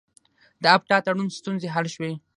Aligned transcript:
د 0.63 0.63
اپټا 0.75 0.97
تړون 1.05 1.27
ستونزې 1.37 1.67
حل 1.75 1.85
شوې؟ 1.95 2.11